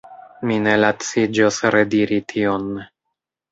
[0.51, 2.69] Mi ne laciĝos rediri tion.